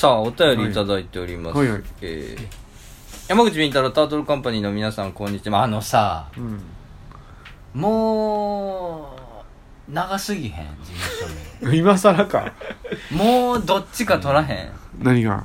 [0.00, 0.72] さあお便りい。
[0.72, 1.76] ただいております、はいはい。
[1.76, 2.60] はいえー
[3.28, 5.62] 山口敏太郎タートルカンパニーの皆さんこんにちは。
[5.62, 6.62] あのさうん。
[7.78, 9.14] も
[9.86, 10.92] う長すぎへん事
[11.60, 12.50] 務 今更か。
[13.10, 15.44] 所 名もうどっちか取らへん、何が？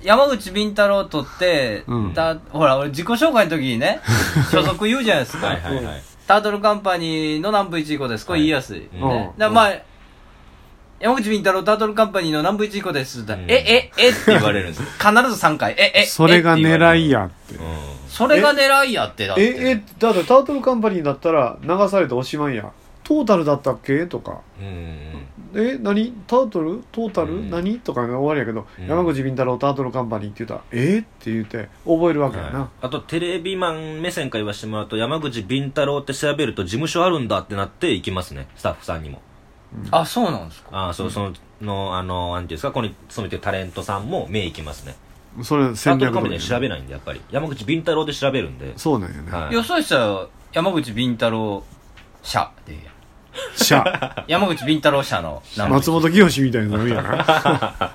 [0.00, 2.14] 山口敏太郎取って、うん。
[2.14, 4.00] たほら俺自己紹介の時にね
[4.52, 5.48] 所属言うじゃないですか。
[5.48, 6.02] はいはいはい。
[6.28, 8.24] タートルカンパニーの南部一以降です。
[8.24, 9.34] これ言いやすい、はいね。
[9.34, 9.38] うん。
[9.38, 9.72] だからまあ
[11.00, 13.22] 山口敏太郎タートルカンパニーの南部一以降です。
[13.22, 13.66] って言ったら、うん。
[13.66, 14.10] えええ。
[14.10, 14.82] って言われるんです。
[14.82, 15.72] 必ず3回。
[15.72, 17.54] ええそれがえって言われる狙いやって。
[17.54, 17.62] うん。
[18.06, 19.42] それが狙いやってだって。
[19.42, 22.70] ええだってタートルカンパニーだったら流されておしまいや。
[23.02, 24.06] トータルだったっけ？
[24.06, 24.42] とか。
[24.60, 26.12] うんえ何？
[26.26, 26.84] タートル？
[26.92, 27.50] トータル、うん。
[27.50, 27.80] 何？
[27.80, 28.86] とかが終わりやけど、うん。
[28.86, 30.98] 山口敏太郎タートルカンパニーって言ったらえ？
[30.98, 32.68] って言って覚えるわけやな、はい。
[32.82, 38.48] あとテレビマン目線から言わせてもらうと山口敏太郎って調べると事務所あるんだってなって行きますね。
[38.56, 39.22] スタッフさんにも
[39.90, 40.68] あそうなんですか。
[40.72, 44.96] ああそうそののあのなんていうんですかここに勤めてるタレントさんも目行きますね。
[45.42, 47.20] それ戦略カンパニーで調べないんでやっぱり。
[47.30, 48.76] 山口敏太郎で調べるんで。
[48.76, 49.54] そうなんやね、はい。
[49.54, 51.64] いやそうしたら山口敏太郎
[52.22, 52.74] 社で。
[52.74, 52.90] いいや
[53.54, 55.72] シャ山口敏太郎社の名前。
[55.74, 57.94] 松本清みたいになるんやな。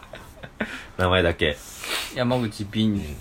[0.97, 1.57] 名前だけ。
[2.15, 3.17] 山口敏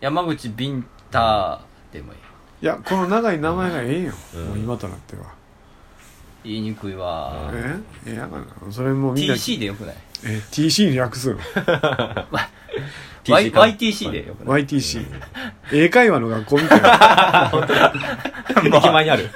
[0.00, 1.60] 山口敏太
[1.92, 2.18] でもいい。
[2.62, 4.44] いやこの長い名前がええんよ、うん。
[4.46, 5.35] もう今となっては、
[6.46, 7.76] 言いにくいわ、え？
[8.06, 8.44] ええやがな。
[8.70, 9.96] それもうみんな TC でよくない？
[10.24, 11.38] え TC に訳すの？
[13.28, 13.60] Y- TC か。
[13.62, 15.04] YTC でよくない？YTC
[15.72, 17.50] 英会話の学校みたいな。
[18.64, 19.16] 駅前にあ。
[19.16, 19.30] る いい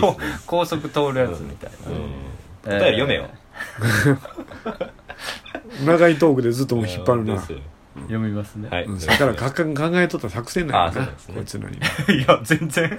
[0.00, 0.38] こですね。
[0.46, 1.96] 高速通るやつみたいな、うん。
[2.76, 3.28] お便り読めよ。
[5.84, 7.52] 長いトークでずっともう引っ張るな、です
[7.94, 10.90] 読みますね、それから考え考えとった作戦な。
[10.90, 11.08] んやな、ね。
[11.34, 11.80] こいつらにい
[12.26, 12.98] や、全然。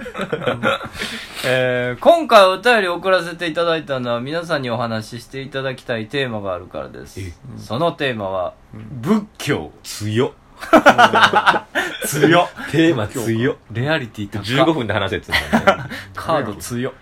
[1.44, 7.20] えー今回お便り送らせていただいたのは皆さんにお話ししていただきたいテーマがあるからです。
[7.58, 9.72] そのテーマは、仏教。
[9.82, 10.32] 強っ。
[12.06, 12.48] 強っ。
[12.70, 13.56] テーマ強っ。
[13.72, 15.82] レアリティ高っ15分で話せっつうんだね。
[16.14, 16.92] カード強っ。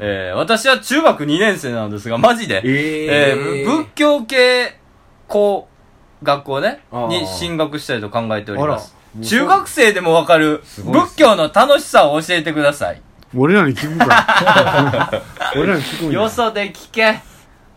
[0.00, 3.64] えー私は中学2年生なんですが、マジで、えー。
[3.64, 4.78] 仏教系
[5.26, 5.68] 校、
[6.22, 8.96] 学校ね、に進学したいと考えております。
[9.22, 13.02] 中学生でもわかる仏教の楽しさを教えてください。
[13.36, 15.22] 俺らに聞くか。
[15.54, 17.20] 俺らに聞くよそで聞け。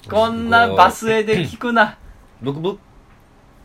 [0.09, 1.97] こんなバスへで聞くな。
[2.41, 2.77] 僕仏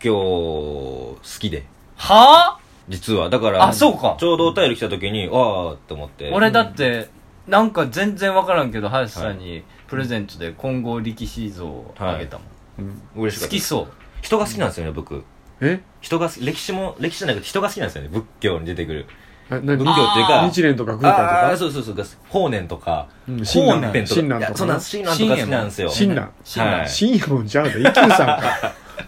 [0.01, 1.65] 教好きで。
[1.97, 2.59] は
[2.89, 3.31] 実は。
[3.31, 4.17] だからあそうか。
[4.19, 6.31] ちょうどお便り来た時にああって思って。
[6.31, 7.09] ぁ俺だって、
[7.47, 12.47] なんか全然わからんけど、林さんにプレゼントで金剛力士像をあげたもん。
[12.79, 13.93] うん嬉しかった好きそう。
[14.23, 15.25] 人が好きなんですよね僕。
[15.61, 15.81] え？
[16.01, 19.07] 人が好き歴史も歴史じゃなくて人が好きなんですよね仏教に出てくる。
[19.49, 23.93] 仏教っていうか日蓮とか空海とああかそうそうそう法然とかうん法然親鸞。
[23.93, 24.21] 弁とか。
[24.21, 25.89] 親鸞とかないやそうなんです親鸞とか好きなんですよ。
[25.91, 26.31] 親鸞。
[26.45, 26.89] 親鸞はい。
[26.89, 28.43] 親鸞もんちゃうで一休さんか。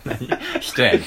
[0.61, 1.05] 人やんけ。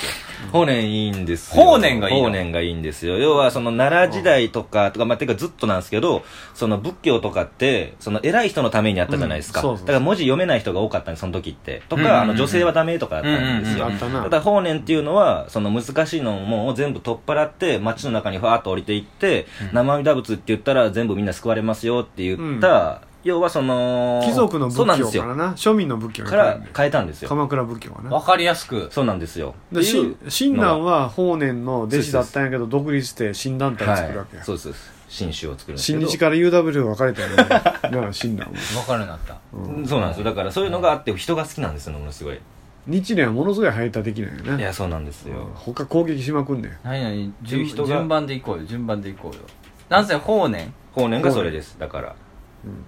[0.52, 1.64] 法然いいんですよ。
[1.64, 2.28] 法然がいいの？
[2.28, 3.18] 法然がいいんですよ。
[3.18, 6.24] 要はその奈良時代とかとかまあてかずっとなんですけど
[6.54, 11.82] その仏教とかってその偉い人のためにあったじゃないですか、だから文字読めない人が多かったんですその時って。
[11.90, 25.24] とか、あの女性はダメとかだったんですよ、ただ法然っていうのはその難しいのもを全部取っ払って街の中にファーッと降りていって、生阿弥陀仏って言ったら全部みんな救われますよって言った、要はその貴族の仏そうなんですよ。
[25.24, 27.30] 教からな庶民の仏教にから変えたんですよ。
[27.30, 28.10] 鎌倉仏教はな。
[28.10, 28.90] わかりやすく。
[28.92, 29.54] そうなんですよ。
[29.72, 34.40] でっていうし親鸞は法然の弟子だったんやけど独立して新団体作るわけや。
[34.40, 35.02] はい、そうですそうです。
[35.10, 36.00] 新種を作るんですけど。
[36.00, 37.36] 新日から UW が分かれたよね。
[37.36, 38.80] だから親鸞は。
[38.80, 39.38] わかるようになった。
[39.54, 39.86] うん。
[39.86, 40.24] そうなんですよ。
[40.24, 42.40] だからそういうのがあって人が好きなんですよものすごい。
[42.88, 44.64] 日蓮はものすごい排他的なんやね。
[44.64, 46.78] いやそうなんですよ、他攻撃しまくんねん。
[46.84, 48.66] 何々順人が順番でいこうよ。
[48.66, 49.42] 順番でいこうよ。
[49.90, 50.74] なんせ法然。
[50.94, 51.78] 法然がそれです。
[51.78, 52.10] だから。
[52.10, 52.16] うん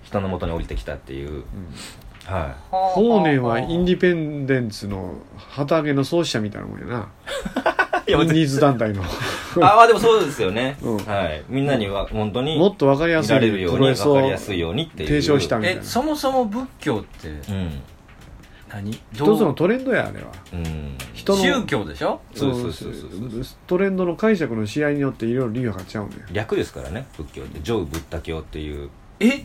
[0.04, 1.44] 人の元に降りてきたっていう、
[2.26, 7.10] は法然はインディペンデンスの旗揚げの創始者みたいなもんやな。
[8.08, 9.02] い いやインディーズ団体の。
[9.02, 9.06] い
[9.62, 10.98] ああでもそうですよね、うん。
[10.98, 11.44] はい。
[11.48, 15.10] みんなには本当にもっと分かりや見すいられるように分かりやすいようにっていう。
[15.10, 17.82] 提唱したみたいえな、そもそも仏教ってうん。
[18.70, 18.92] 何？
[19.14, 20.32] 一つのトレンドやあれは。
[20.54, 20.98] うん。
[21.14, 22.20] 人の宗教でしょ？
[22.36, 23.44] そうそうそうそう。
[23.68, 28.90] トレンドの解釈の試合によっていろいろ理由が変わっちゃうねん略ですからね仏教って上ブッダ教っていう
[29.20, 29.44] え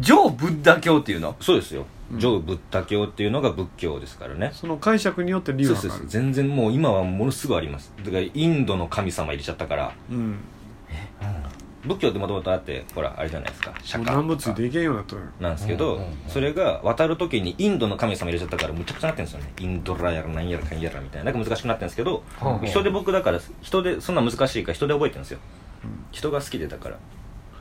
[0.00, 1.36] 上ブッダ教っていうの？
[1.40, 2.20] そうですよ、うん。
[2.20, 4.50] 上ブッダ教っていうのが仏教ですからね。
[4.54, 6.22] その解釈によって理由そうそうが変わるそう。
[6.22, 7.92] 全然もう今はものすごいあります。
[7.98, 9.92] だからインドの神様入れちゃったから。
[10.10, 10.38] うん。
[11.84, 13.72] 仏教ってもともとあってほらあれじゃないですか。
[13.84, 14.12] 釈迦。
[14.12, 15.22] もう南部つとかいていけんようになっとる。
[15.38, 19.52] なんですけど、それが渡る時にインドの神様入れちゃったからむちゃくちゃなってるんですよね。
[19.60, 21.30] インドラやらなんやらかんやらみたいな。
[21.30, 22.24] なんか難しくなってるんですけど、
[22.64, 25.38] 人で僕だから人でそんな難しいから人で覚えてるんですよ、
[25.84, 26.04] うん。
[26.10, 26.98] 人が好きでだから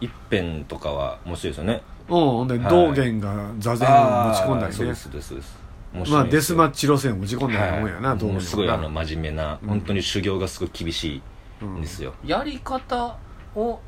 [0.01, 1.81] 一辺とかは面白いですよね。
[2.07, 2.69] うんほんではい。
[2.69, 4.71] 道元が座禅を持ち込んだりね。
[4.71, 5.65] そうですそうです。
[6.11, 9.69] まあデスマッチ路線を打ち込んだようなもんやな、はいどうもうすごいあのな真面目な、うん。
[9.69, 11.21] 本当に修行がすごい厳し
[11.61, 13.17] いんですよ、やり方
[13.55, 13.79] を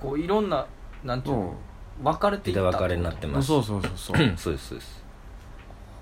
[0.00, 0.66] こういろんな
[1.02, 1.54] なんていううの
[2.02, 3.48] 分かれていった枝分かれになってんます。
[3.48, 4.16] そうそうそうそう。
[4.36, 5.04] そうですそうです。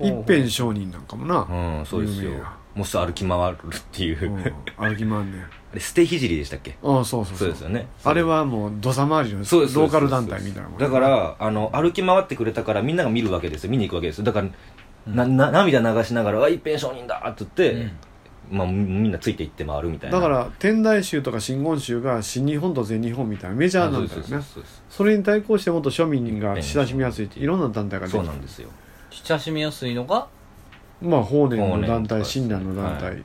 [0.00, 2.30] 一辺商人なんかもな、うんそうですよ。
[2.30, 4.40] 有名やもうすぐ歩き回るっていう、うん。
[4.40, 5.38] あ歩き回んね。
[5.38, 6.76] んれ捨て聖でしたっけ？
[6.82, 7.48] ああそうそうそう。
[7.48, 7.86] ですよね。
[8.04, 14.24] あれはもう土佐回りのそうですローカル団体みたいなもんやだからあの歩き回ってくれたからみんなが見るわけですよ見に行くわけですよ。
[14.24, 14.48] だから、
[15.06, 17.92] なな涙流しながら「あ一辺商人だ!」って言って、
[18.50, 20.20] まあ、みみんなついていって回るみたいな。
[20.20, 28.68] だから天台宗とか真言宗が新日本と全日本みたいなメジャーなんだよそうですそうねそれに対抗してもっと庶民が親しみやすいっていろんな団体ができそうるなんですよ。
[29.10, 30.26] 親しみやすいのが
[31.02, 33.22] まあ法然の団体親鸞の団は体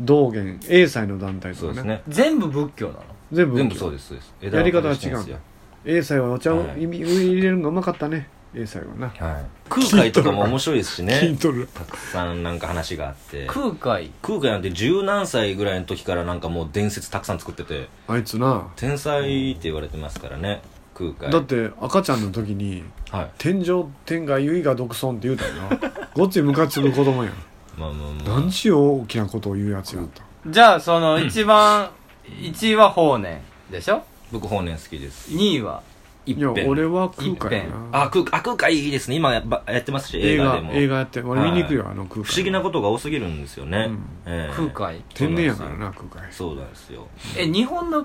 [0.00, 1.68] 道元英才の団体とかね。
[1.68, 2.02] そうですね。
[2.08, 3.02] 全部仏教なの？
[3.32, 4.54] 全部全部そうですそうです。
[4.56, 5.38] やり方は違う
[5.84, 6.84] 英才はお茶をはい。
[6.84, 8.28] 入れるのがうまかったね。
[8.54, 9.08] 英才はな。
[9.08, 11.20] はい、空海とかも面白いですしね。
[11.22, 11.68] 聞いとる。
[11.74, 13.46] たくさんなんか話があって。
[13.46, 14.10] 空海。
[14.22, 17.88] 空海なんて十何歳ぐらいの時からなんかもう伝説たくさん作ってて。
[18.06, 18.68] あいつな。
[18.76, 20.62] 天才って言われてますからね
[20.98, 21.30] 空海。
[21.30, 25.68] だって赤ちゃんの時にはい「天上天下唯我独尊」って言うたよな。
[26.14, 27.32] ごっついムカつく子供やん。
[27.78, 28.40] まあまあまあ。
[28.40, 30.22] 何ちゅう大きなことを言うやつやった。
[30.46, 31.88] じゃあその一番
[32.24, 33.40] 1位は法然
[33.70, 34.02] でしょ？
[34.32, 35.30] 僕法然好きです。
[35.30, 35.82] 2位は？
[36.26, 38.02] 一いや辺俺は空海やな。
[38.04, 39.16] あ空あ空海いいですね。
[39.16, 40.72] 今やっぱやってますし映画映画でも。
[40.72, 42.24] 映画やって俺見に行くよはあの空海。
[42.24, 43.98] 不思議なことが多すぎるんですよね、うん。
[44.26, 44.54] ええ。
[44.54, 45.02] 空海。
[45.14, 46.30] 天然やからな空海。
[46.32, 47.06] そうなんですよ。
[47.38, 48.04] え日本の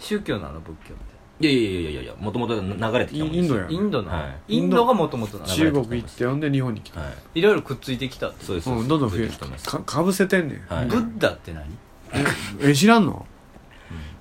[0.00, 0.60] 宗教なの？
[0.60, 1.54] 仏教っいやいやい
[1.84, 2.68] やいやいやもともと流
[2.98, 3.48] れてきたもんですよ。
[3.48, 4.56] インドやてインドなの、はい。
[4.56, 7.00] インドがもともとなの中国行ってほんで日本に来た。
[7.00, 7.38] はい。
[7.38, 8.28] いろいろくっついてきた。
[8.28, 9.68] ってそうです、うんどんどん増えるてきてます。
[9.68, 10.74] かかぶせてんねん。
[10.74, 10.86] はい。
[10.86, 11.64] ブッダって何？
[12.60, 13.26] え知らんの？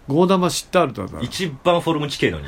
[0.08, 1.20] ゴーダマシッタールだだ。
[1.22, 2.46] 一番フォルム地形のに。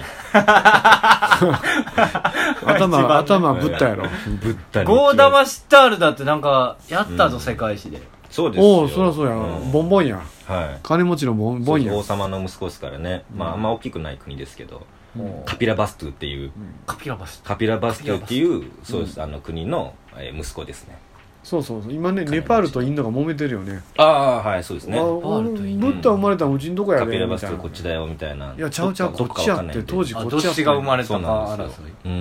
[2.65, 4.04] 頭頭ぶったやろ。
[4.42, 8.66] ブッダにゴーダマシッタールだってなんかやったぞ、世界史でそうですよ。
[8.66, 9.34] おおそりゃそうや。
[9.34, 9.72] ん。
[9.72, 10.22] ボンボンや。
[10.48, 10.80] はい。
[10.84, 11.94] 金持ちのボンボンや。
[11.94, 14.86] 王様の息子ですからね、まああんま大きくない国ですけど。
[15.16, 16.52] もうカピラバストゥっていう。
[16.86, 20.98] カピラバスカピラバストゥっていうそうです、あの国の、えー息子ですね。
[21.44, 21.94] そうそうそう。
[21.94, 23.81] 今ねネパールとインドが揉めてるよね。
[23.98, 25.00] ああはいそうですね。
[25.00, 25.88] あパールとインド。
[25.88, 28.54] ブッダ生まれたのうちんとこやカピラバストゥこっちだよみたいな。
[28.56, 29.84] いやちゃうちゃうどこっちやかわかんないんで。
[29.84, 31.84] って当時あどっこっちやちが生まれそうたなんですよ。
[31.84, 32.12] か争い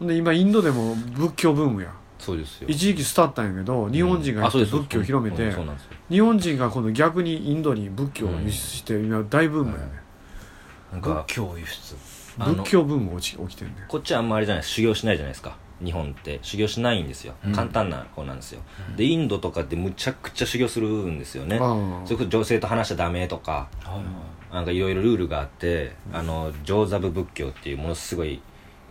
[0.00, 1.92] うんで今インドでも仏教ブームや
[2.24, 2.68] そうですよ。
[2.68, 5.90] 一時期スターったんやけど日本人が仏教を広めてうんそうなんですよ。
[6.10, 9.92] 日本人が今度逆にインドに仏教を輸出して今大ブームやね。
[10.92, 11.96] なんか仏教輸出。
[12.36, 15.56] 仏教ブーム起き起きてんねこっちはあんまあれじゃない修行しないじゃないですか。
[15.84, 16.38] 日本って。
[16.42, 17.52] 修行しないんですよ、うん。
[17.52, 18.60] 簡単な方なんですよ、
[18.96, 21.58] でインドとかってむちゃくちゃ修行するんですよね。
[21.60, 23.68] あそれこそ女性と話しちゃダメとか
[24.52, 28.40] なんかいろいろルールがあってあの上座部仏教っていうものすごい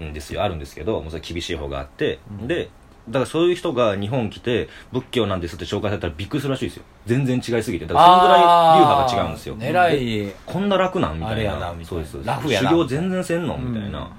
[0.01, 0.44] んですよ。
[0.44, 2.69] あるんですけどもうそれ厳しい方があって、で
[3.09, 6.83] だからそういう人が日本来て仏教なんですって紹介されたらびっくりするらしいですよ。
[7.05, 7.85] 全然違いすぎて。
[7.85, 8.45] だからそのぐらい流
[8.85, 9.57] 派が違うんですよ。
[9.57, 10.33] 狙い。
[10.45, 11.73] こんな楽なんみたいな。
[11.83, 12.27] そうですそうです。
[12.27, 12.69] 楽やな。
[12.69, 13.55] 修行全然せんの？
[13.55, 13.73] うん。
[13.73, 14.09] みたいな、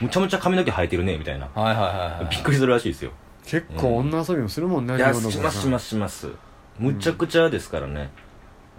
[0.00, 1.48] むちゃむちゃ髪の毛生えてるねみたいな。
[1.54, 3.10] はいはいはいはいびっくりするらしいですよ。
[3.44, 6.28] 結構女遊びもするもんねいや日本の子さしますしますします。
[6.78, 8.10] むちゃくちゃですからね、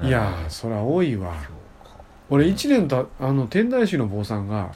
[0.02, 1.34] いやーそりゃ多いわ。
[2.30, 4.72] 俺1年たあの天台宗の坊さんが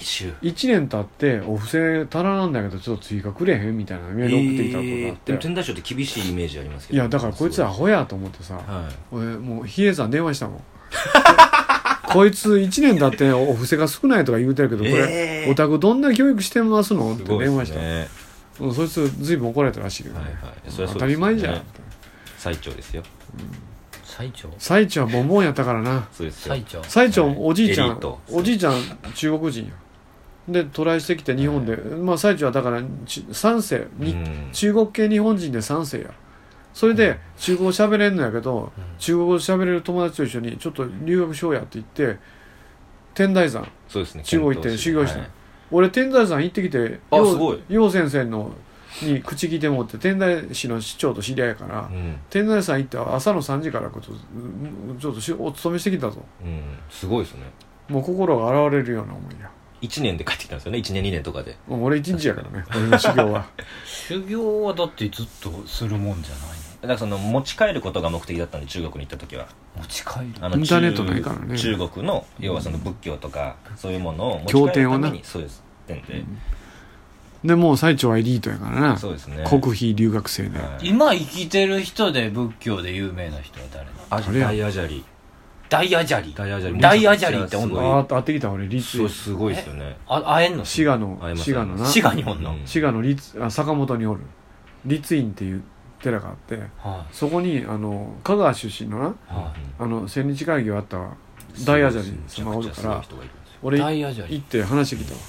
[0.00, 6.96] 大衆1年経ってお布施足らなんだけどちょっと追加くれへんみたいなメール送ってきたことがあでもって、天台宗って厳しいイメージありますけど。
[6.96, 8.54] いやだからこいつアホやと思ってさ。
[8.54, 8.64] はい。
[9.12, 10.62] 俺もう比叡山電話したもん。
[12.12, 15.52] こいつ1年経ってお布施が少ないとか言うてるけどこれ、えー。
[15.52, 17.14] お宅どんな教育してますの？
[17.14, 18.08] って電話した、ね
[18.58, 20.32] うんそいつずいぶん怒られたらしいけどね、はい。
[20.34, 21.62] はい当たり前じゃん
[22.36, 23.02] 最長ですよ。
[24.04, 24.50] 最長。
[24.58, 26.08] 最長はボンボンやったからな。
[26.12, 26.54] そうですよ。
[26.54, 26.82] 最長。
[26.84, 28.20] 最長はいおじいちゃんエリート。
[28.30, 28.74] おじいちゃん
[29.14, 29.70] 中国人や
[30.52, 33.86] でトライしてきて日本で、まあ最長はだからち3世。
[33.98, 34.48] に、うん。
[34.52, 36.10] 中国系日本人で3世や。
[36.72, 42.18] それで中国語喋れんのやけど、中国語喋れる友達と一緒にちょっと留学しようやって言って
[43.14, 43.68] 天台山。
[43.88, 44.22] そうですね。
[44.22, 45.30] 中国行って修行したのはい。
[45.72, 47.62] 俺天台山行ってきて楊あすごい。
[47.68, 48.52] 楊先生の
[49.02, 52.16] に口聞いてもって天台市の市長と知り合いやから、うん。
[52.28, 54.10] 天台山行って朝の3時からちょっと
[55.00, 56.22] ちょっとしお勤めしてきたぞ。
[56.42, 56.62] うん。
[56.88, 57.42] すごいですね。
[57.88, 59.50] もう心が現れるような思いや
[59.82, 60.78] 1年で帰ってきたんですよね。
[60.78, 61.56] 1年2年とかで。
[61.68, 62.64] もう俺一日やからね。
[62.70, 63.46] 俺の修行は。
[63.84, 69.46] 修行はだってずっとするもんじゃないだからその持ち帰ることが目的だったんで中国に行った時は。
[69.76, 70.26] の持ち帰る？
[70.40, 71.58] あのインターネットないからね。
[71.58, 74.98] 中国の要はその仏教とかそういうものを持ち帰経典をな。
[74.98, 75.62] るためにそうです。
[75.84, 76.02] ってん。
[76.02, 76.24] で
[77.42, 78.98] でもう最長はエリートやからな。
[78.98, 79.44] そうですね。
[79.48, 80.88] 国費留学生で、はい。
[80.88, 84.66] 今生きてる人で仏教で有名な人は誰なの？
[84.66, 85.04] アジャリ
[85.70, 94.20] ダイアジャリダイアジャリダイアジャリっておんのああ会ってきた俺立そうすごいですよねあ会えんの滋賀の滋賀のな滋賀におんのうん滋賀の立あ坂本におる
[94.84, 95.62] 立院っていう
[96.02, 100.98] 寺があってはそこにあの香川出身のないはあの千日会議をあった
[101.64, 103.04] 大アジャリ様がおるから
[103.62, 105.20] 俺ダイヤじゃ行って話してきたわ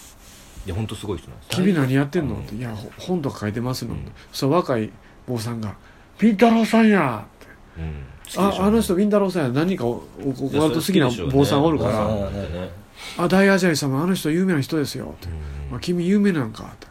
[0.65, 3.95] いや本当すごい人なんです「よ君何やってんの?」って「いやほ本とか書いてますの」
[4.31, 4.89] そしたら若い
[5.27, 5.75] 坊さんが
[6.17, 7.47] 「ピン太郎さんや!」って
[7.81, 8.03] うん
[8.37, 9.49] ああの人ピン太郎さんや。
[9.49, 10.03] 何かおお
[10.41, 12.69] おいや割と好きな坊さんおるからなんてね
[13.17, 15.27] 「あ大アジャリ様あの人有名な人ですよ」って
[15.71, 16.87] 「うんあ君有名なんか」って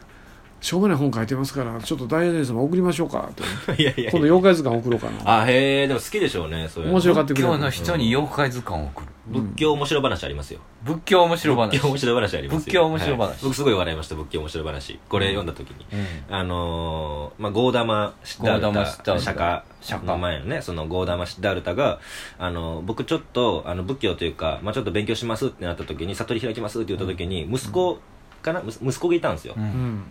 [0.61, 4.11] しょうもない本書いてますからちょっと大アジャリ様送りましょうか」って いやいや。
[4.11, 5.41] 今度妖怪図鑑送ろうかな。
[5.41, 6.93] あへえでも好きでしょうねそういうの。
[6.93, 7.49] 面白がってくれる。
[7.49, 9.07] 仏教の人に妖怪図鑑を送る。
[9.27, 10.59] 仏教面白話ありますよ。
[10.83, 11.69] 仏教面白話。
[11.69, 12.59] 仏教面白話ありますよ。
[12.59, 13.19] 仏教面白話。
[13.21, 13.37] はい。
[13.43, 14.99] 僕すごい笑いました仏教面白話。
[15.09, 15.85] これ読んだ時に。
[16.29, 16.35] うん。
[16.35, 19.03] あのーまあ、ゴーダマ・シッダールタ。
[19.13, 19.61] タ釈迦。
[19.81, 20.07] 釈迦。
[20.07, 21.99] の前のねそのゴーダマ・シッダールタが、
[22.37, 27.99] あの僕ちょっとあの仏教というか、まあ、ちょっと勉強しますってなった時に悟り開きますって言った時に息子
[28.41, 29.55] かな、む息子がいたんですよ、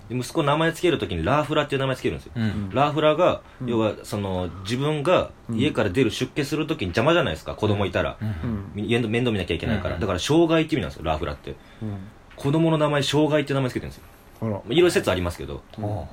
[0.08, 2.70] で息子の名前つける時にラーフラっていう名前つけるんですよ、うん。
[2.72, 3.68] ラーフラが、うん。
[3.68, 8.70] 要はその自分が家から出る出家する時に邪魔じゃないですか子供いたら、うん。
[8.74, 10.00] み面倒面倒見なきゃいけないから、うん。
[10.00, 11.56] だから障害って意味なんですよラーフラって。
[11.82, 11.98] うん。
[12.36, 14.62] 子供の名前障害っていう名前つけてるんですよ。
[14.68, 15.62] いろいろ説ありますけど。
[15.76, 16.06] ほ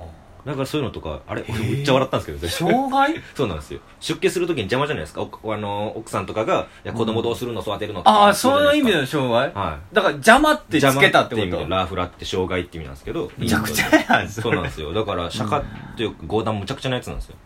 [0.48, 1.44] だからそういうのとかあれ？
[1.48, 3.22] 俺めっちゃ笑ったんですけどう障害？
[3.36, 3.80] そうなんですよ。
[4.00, 5.26] 出家するときに邪魔じゃないですか？
[5.42, 7.60] おあの奥さんとかが「いや子供どうするの？
[7.60, 9.52] 育てるの?」とかああそういう意味ででの障害？
[9.52, 9.94] はい。
[9.94, 14.92] だから邪魔ってつけたってこ邪魔意味でとラーフラって障害って意味なんですけどむちゃくちゃやんそうなんですよ。
[14.94, 15.64] だから釈迦っ
[15.96, 17.36] ていうか合談むちゃくちゃなやつなんですよ。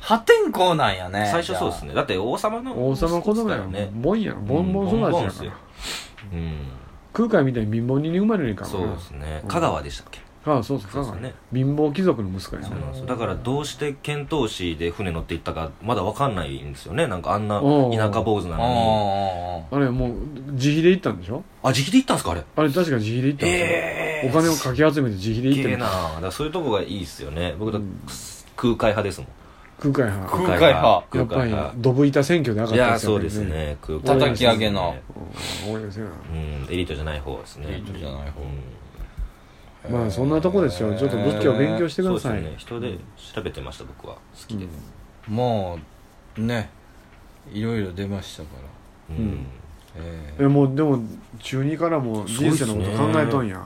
[0.00, 1.94] 破天荒なんやね最初そうですね。
[1.94, 3.72] だって王様の王様子供やん。
[3.72, 3.90] ね。
[3.92, 4.46] ボンやん。
[4.46, 5.52] ボンボン育ちやからボンボンっすよ。
[6.32, 6.58] うん。
[7.12, 9.42] 空海みたいに貧乏人に生まれるかもそうですね。
[9.48, 10.20] 香川でしたっけ？
[10.46, 11.34] ああそうそうね。
[11.52, 13.06] 貧乏貴族の息子やなそうなんですよ。
[13.06, 17.06] だからどうして遣唐使で船乗っていったかまだわかんないんですよね。
[17.06, 18.62] なんかあんな田舎坊主なのに。
[19.72, 19.78] ああ。
[19.78, 20.12] れもう
[20.52, 21.42] 自費で行ったんでしょ？
[21.62, 22.42] あ自費で行ったんですかあれ？
[22.56, 25.86] あれ確か自費で行ったんですよ、えお金をかき集めて自費で行ってるな。
[25.86, 27.54] だからそういうとこがいいっすよね。
[27.58, 28.00] 僕だうん
[28.56, 29.28] 空海派ですもん。
[29.80, 30.36] 空海派。
[30.36, 30.88] 空海派。
[30.88, 33.76] や空っぱり海派ドブ板選挙で上がったいやそうですね。
[33.82, 34.96] 空海叩き上げの。
[35.66, 38.48] うん多いですようんエリートじゃない方ですねエリートじゃない方うん
[39.90, 40.94] まあそんなとこですよ。
[40.94, 42.54] ちょっと仏教勉強してください、そうですね。
[42.58, 42.98] 人で
[43.34, 44.14] 調べてました僕は。
[44.14, 44.66] 好きで。
[45.26, 45.78] も
[46.36, 46.70] うね
[47.52, 48.48] いろいろ出ましたか
[49.08, 49.16] ら。
[49.16, 49.46] うん。
[49.96, 51.00] ええもうでも
[51.40, 53.62] 中二からもう人生のこと考えとんや、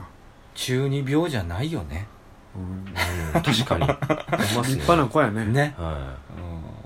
[0.55, 2.07] 中二病じゃないよね。
[2.55, 2.85] うん。
[2.85, 3.41] うん。
[3.41, 3.87] 確かに。
[3.87, 5.45] 立派な子やね。
[5.45, 5.75] ね。
[5.77, 6.15] は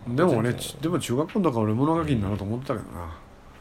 [0.07, 2.87] でも俺ちでも中学校の時から俺物書きになると思ってたけどい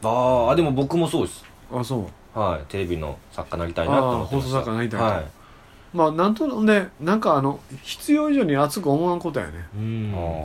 [0.03, 1.43] ああでも僕もそうです。
[1.71, 2.39] なあそう。
[2.39, 2.61] はい。
[2.69, 4.59] テレビの作家になりたいなとああ思ってました。
[4.59, 5.25] 放送作家になりたいと、はい
[5.97, 9.53] まあなんとでなんかあの必要以上に熱く思わんことやね。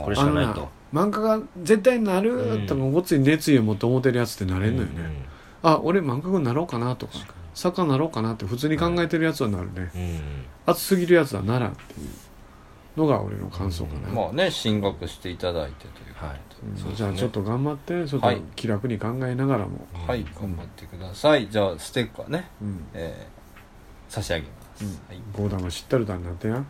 [0.03, 0.67] これしかないと。
[0.91, 2.67] 漫画が絶対なるうん。
[2.67, 5.27] とかごっつい熱意を持って思ってるやつってなれんのよね、
[5.61, 7.13] あ俺漫画家になろうかなとか。
[7.13, 10.45] 確か作家になろうかなって普通に考えてるやつはなるね、うん。
[10.65, 16.35] 熱すぎるやつはならんっていうのが俺の感想かな、まあね進学していただいてということはい。
[16.35, 16.95] ね。
[16.95, 18.41] じゃあちょっと頑張ってちょっとはい。
[18.55, 20.25] 気楽に考えながらも、ではい。
[20.39, 21.47] 頑張ってください。
[21.47, 22.49] じゃあステッカーね。
[22.61, 22.85] うん。
[22.95, 23.43] えー
[24.09, 24.62] 差し上げます、
[25.35, 26.63] ゴーダマ知ったるだになってや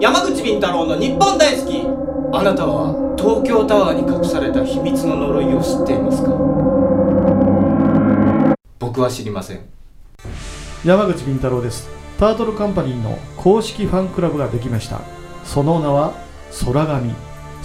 [0.00, 1.82] 山口敏太郎の日本大好き。
[2.32, 6.30] あなたは東京タワーに隠された秘密の呪いを知っていますか？
[8.78, 9.60] 僕は知りません。
[10.84, 11.88] 山口敏太郎です。
[12.18, 15.00] タートルカンパニーの公式ファンクラブができました。
[15.44, 16.12] その名は
[16.64, 17.14] 空神。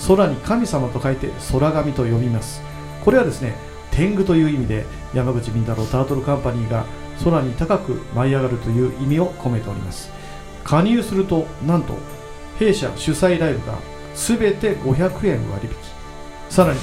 [0.07, 2.61] 空に神様と書いて空神と読みます。
[3.03, 3.55] これはですね
[3.91, 6.85] 天狗という意味で山口敏太郎タートルカンパニーが
[7.23, 10.11] 空に高く舞い上がるという意味を込めております。
[10.63, 11.95] 加入するとなんと
[12.59, 13.77] 弊社主催ライブが
[14.15, 15.75] 全て500円割引。
[16.49, 16.79] さらに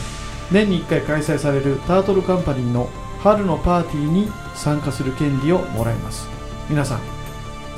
[0.50, 2.88] 年に1回開催されるタートルカンパニーの
[3.21, 6.28] 春のパーティーに参加する権利をもらえます。
[6.71, 7.00] 皆さん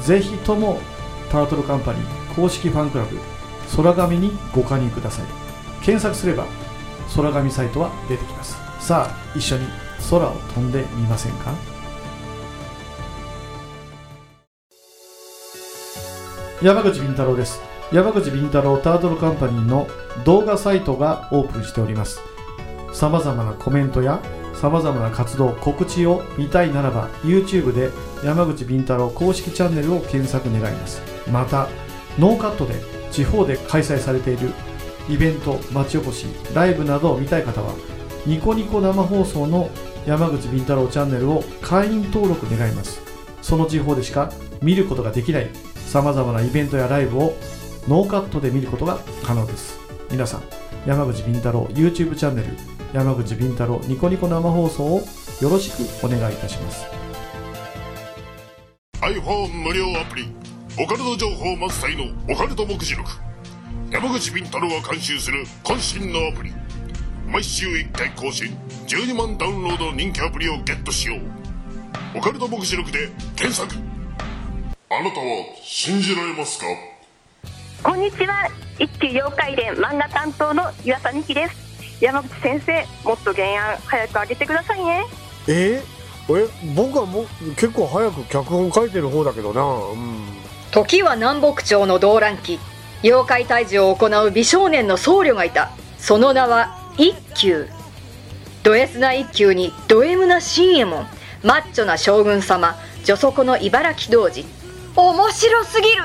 [0.03, 0.79] ぜひとも
[1.31, 3.19] タートルカンパニー公式ファンクラブ
[3.77, 5.27] 空紙にご加入ください。
[5.83, 6.47] 検索すれば
[7.15, 8.57] 空紙サイトは出てきます。
[8.81, 9.67] さあ一緒に
[10.11, 11.53] 空を飛んでみませんか？
[16.63, 17.59] 山口敏太郎です。
[17.91, 19.89] 山口敏太郎タートルカンパニーの
[20.27, 22.21] 動画サイトがオープンしております。
[22.93, 24.21] さまざまなコメントや
[24.53, 27.89] さまざまな活動告知を見たいならば YouTube で
[28.23, 31.01] 山口敏太郎公式チャンネルを検索願います。
[31.33, 31.67] また
[32.19, 32.75] ノーカットで
[33.11, 34.51] 地方で開催されている
[35.09, 37.73] イベント町おこしライブなどを見たい方は
[38.27, 39.71] ニコニコ生放送の
[40.05, 43.01] 山口敏太郎チャンネルを会員登録願います。
[43.41, 45.49] その地方でしか見ることができない
[45.91, 47.35] さまざまなイベントやライブを
[47.89, 49.77] ノーカットで見ることが可能です。
[50.09, 50.43] 皆さん
[50.87, 52.49] 山口敏太郎 YouTube チャンネル
[52.93, 55.01] 山口敏太郎ニコニコ生放送を
[55.41, 56.87] よろしくお願いいたします。
[59.01, 60.33] iPhone 無料アプリ
[60.79, 63.11] オカルト情報満載のオカルト目次録。
[63.91, 66.53] 山口敏太郎が監修する渾身のアプリ。
[67.27, 68.57] 毎週1回更新
[68.87, 71.19] 12万ダウンロードの人気アプリをゲットしよう。
[72.17, 73.90] オカルト目次録で検索。
[74.93, 75.25] あなたは
[75.63, 76.67] 信じられますか？
[77.85, 78.49] こんにちは。
[78.77, 82.05] 一級妖怪伝漫画担当の岩佐美希です。
[82.05, 85.05] 山口先生もっと原案早く上げてくださいね。
[85.47, 85.81] え？
[86.29, 86.49] え？
[86.75, 89.63] 僕はもう結構早く脚本書いてる方だけどな。
[89.63, 90.27] うん。
[90.73, 92.59] 時は南北朝の動乱期。
[93.05, 95.71] 妖怪退治を行う美少年の僧侶がいた。
[95.99, 97.69] その名は一休
[98.65, 101.07] ド S な一休にド M な新右衛門。
[101.45, 102.75] マッチョな将軍様。
[103.05, 104.45] 女底の茨城童子
[105.09, 106.05] 面白すぎる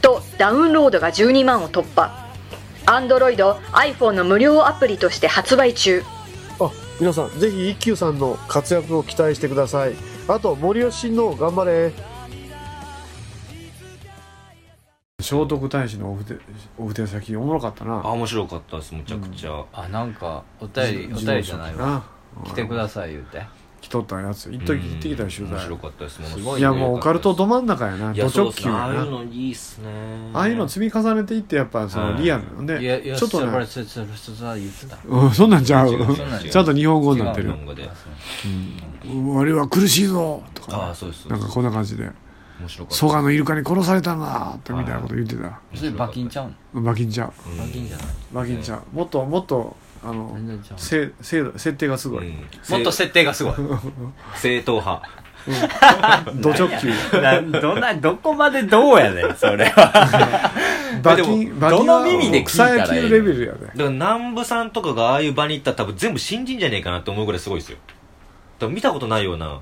[0.00, 2.26] とダウンロードが12万を突破。
[2.86, 3.36] Android、
[3.72, 6.02] iPhone の無料アプリとして発売中。
[6.60, 9.94] あ皆さんぜひ一休さんの活躍を期待してください。
[10.28, 11.92] あと森吉の頑張れ。
[15.20, 16.36] 聖徳太子のお筆
[16.78, 18.00] お筆先おもろかったな。
[18.04, 22.02] あ面白かったですむちゃくちゃ、あなんかお便りお便りじゃないわ。
[22.44, 23.42] 来てください言うて
[23.80, 25.50] 来とったやつ一時行ってきたよ取材。
[25.50, 28.12] 面白かったですものすすごいやもうオカルトど真ん中やな。
[28.12, 30.30] いやド直球ああいうなのいいっすね。
[30.34, 33.66] ああいうの積み重ねていってやっぱそのはいリアルでちょっとね。
[33.66, 35.90] そんそんなんちゃう。
[36.50, 37.50] ちゃんと日本語になってる。
[37.50, 37.90] 日本語で。
[39.06, 39.36] うん。
[39.36, 40.90] 俺は苦しいぞとあか。
[40.90, 42.10] あそうですそうなんかこんな感じで。
[42.60, 42.96] 面白かった。
[42.96, 45.60] 蘇我のイルカに殺されたんだってみたいなこと言ってた。
[45.74, 46.80] それ馬金ちゃうの？
[46.80, 47.32] 馬金ちゃう。
[47.50, 48.96] うん馬金じゃない馬金ちゃう。
[48.96, 50.78] もっともっとあの全然ちゃう。
[50.78, 52.28] せ制度設定がすごい。
[52.28, 52.34] うん。
[52.68, 53.54] もっと設定がすごい。
[54.36, 55.02] 正統派。
[56.36, 56.92] ド直球。
[57.20, 60.52] などんなどこまでどうやねんそれは。
[61.02, 67.78] 馬でも金馬金どの耳で聞いたらええ草野球レベルやでだから南部さんとかがああいう場に行ったら多分全部新人じゃねえかなって思うぐらいすごいですよ。
[68.68, 69.60] 見たことないような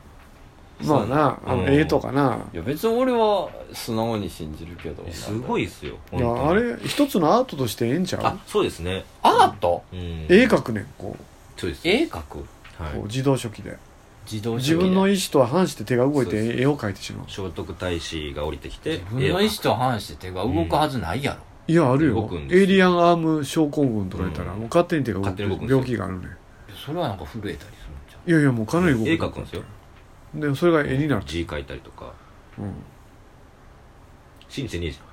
[0.84, 1.72] まあなあのうん。
[1.72, 2.38] 絵とかな。
[2.52, 5.04] いや別に俺は素直に信じるけど。
[5.10, 9.04] すごいっすよいやあれ一つのアートとしてええんちゃあうそうですね。
[9.22, 9.82] アート？
[9.92, 9.98] うん。
[10.28, 11.16] 絵描くねんこ
[11.56, 11.88] そうです。
[11.88, 12.38] 絵描く？
[12.38, 12.44] う
[12.78, 12.92] はい。
[12.94, 13.76] こう自動書記で。
[14.30, 17.26] 自動自分の意思とは反して手が動いそうでて絵を描いてしまう。
[17.28, 22.14] 聖徳太子が降りてきて自分の意思と反して手が動くはずないやろ、いやあるよ。
[22.16, 24.58] 動くんですエイリアンアーム症候群とか言ったらうん。
[24.58, 25.76] もう勝手に手が動く勝手に動くんですよ。
[25.78, 26.30] 病気があるねん。
[26.74, 27.70] それはなんか震えたりするん
[28.10, 29.08] じゃんいやいやもうかなり動く。
[29.08, 29.62] 絵描くんですよ
[30.40, 31.22] でそれが絵になる。
[31.26, 32.12] 字書いたりとか。
[32.58, 32.72] うん。
[34.48, 35.06] 信じてねえじゃん。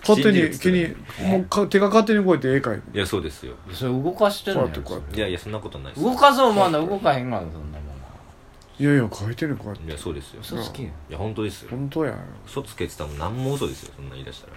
[0.00, 0.94] 勝手に気に
[1.26, 2.96] もうか手が勝手に動いて絵描いて。
[2.96, 3.54] いやそうですよ。
[3.72, 5.16] それ動かしてるこうのよやってこうやって。
[5.16, 6.04] いやいやそんなことないです。
[6.04, 7.94] 動かそうまだ動かへんがなそんなもん
[8.76, 9.88] いやいや描いてるこうやって。
[9.88, 10.40] いやそうですよ。
[10.42, 11.68] 嘘つきやんいや本当ですよ。
[11.70, 12.16] 本当や。
[12.46, 13.92] 嘘つけって言った何も嘘ですよ。
[13.96, 14.48] そんな言い出した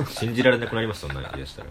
[0.00, 0.06] ら。
[0.06, 1.68] 信じられなくなりますそんな言い出したら。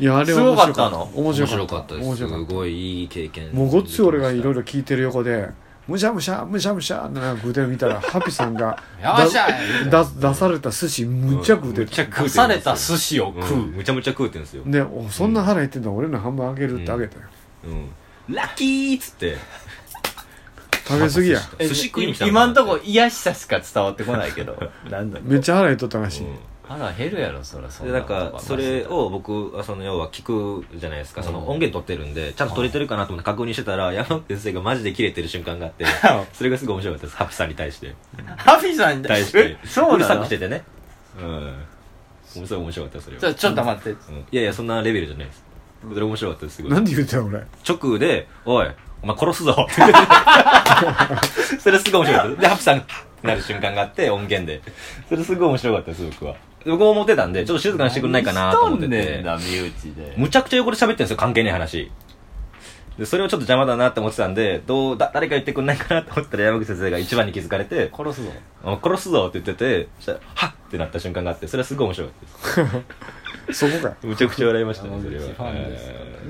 [0.00, 1.88] いやあれは面白かった面面白かっ白かった。
[1.88, 2.06] たです。
[2.06, 2.48] 面白かった。
[2.48, 3.52] すごいいい経験。
[3.52, 5.50] もうごっつい俺がいろいろ聞いてる横で
[5.86, 7.06] むしゃむしゃむしゃむしゃ。
[7.06, 9.46] ってなんか食うてる見たら ハピさんがよっしゃ
[9.90, 11.86] だ出出された寿司むっちゃ食うてる。
[11.86, 13.72] 出された寿司を食う、うん。
[13.72, 14.62] むちゃむちゃ食うてんですよ。
[14.66, 17.22] でおそんな腹減ってんだ俺の半分あげるってあげたよ。
[17.64, 18.34] うん。
[18.34, 19.36] ラッキーっつって。
[20.86, 21.40] 食べ過ぎや。
[21.58, 24.56] え寿司食いに来た今んとこ癒しさしか伝わってこないけど。
[24.90, 26.26] なんだめっちゃ腹減っとったらしい
[26.66, 31.22] 腹減るやろそらそでなんかそれを僕はその要は聞くじゃないですか。
[31.22, 35.84] その音源取ってるんでちゃんと取れてるかなと思って確認してたら山口先生がマジで切れてる瞬間があって
[36.32, 37.16] それがすごい面白かったです。
[37.18, 37.94] ハピさんに対して。
[38.36, 39.58] ハピさんに対して？
[39.62, 40.64] えそううるさなのくしててね。
[41.20, 41.54] うん。
[42.24, 43.22] すごい面白かったですそれは。
[43.22, 43.90] ちょちょっと待って。
[43.90, 44.16] うん。
[44.16, 45.44] いやいやそんなレベルじゃないです。
[45.92, 46.72] それ面白かったですすごい。
[46.72, 47.44] なんで言うたよ俺？
[47.68, 48.66] 直で「おい
[49.02, 49.54] お前殺すぞ」
[51.60, 52.28] それすごい面白かった。
[52.30, 52.82] ですでハピさん
[53.22, 54.62] なる瞬間があって音源で。
[55.08, 59.20] それすごい面白かったです僕は僕も思ってたんでちょっと静かにしてくんないかなと思ってて。
[59.20, 60.14] んな身内で。
[60.16, 61.90] むちゃくちゃ横で喋ってるんですよ関係ない話。
[62.98, 68.30] でそれをちょっと邪魔だなって思ってたんでどうだ誰か言ってくんないかなと思ったら山口先生が一番に気づかれて殺すぞ
[68.62, 72.62] 「お前殺すぞ」って言っててそしたら「はっ!」ってなった瞬間があってそれはすごい面白かった
[73.46, 73.66] です。
[73.66, 73.94] そこか。
[74.06, 75.24] むちゃくちゃ笑いましたねそれは。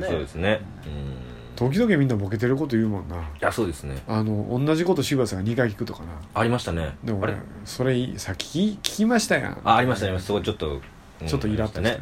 [0.08, 0.62] そうですね。
[0.86, 3.16] うん時々みんなボケてること言うもんな。
[3.16, 4.02] いやそうですね。
[4.06, 6.08] あの同じこと渋谷さんが2回聞くとかな。
[6.34, 6.82] ありましたね。
[6.82, 9.60] あれでも俺それいいさっき聞き聞きましたやん。
[9.64, 10.28] あありましたありました。
[10.28, 10.82] そこちょっと、うん
[11.26, 12.00] ちょっとイラッとしてね。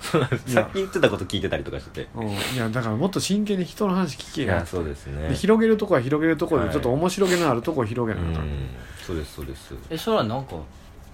[0.00, 2.08] そうなんです さっき言ってたこと聞いてたりとかしてて。
[2.14, 5.28] うん、いやだからもっと真剣に人の話聞けやいやそうですね。
[5.28, 6.72] で広げるとこは広げるとこではい。
[6.72, 8.48] ちょっと面白げのあるとこを広げうなあかん、ん。
[9.06, 9.74] そうですそうです。
[9.90, 10.56] えそれはなんか